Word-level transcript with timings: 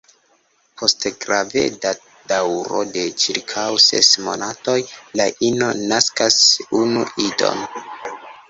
Post 0.81 1.03
graveda 1.25 1.91
daŭro 2.31 2.81
de 2.95 3.03
ĉirkaŭ 3.25 3.67
ses 3.85 4.11
monatoj 4.29 4.79
la 5.21 5.29
ino 5.51 5.71
naskas 5.93 6.41
unu 6.85 7.09
idon. 7.29 7.63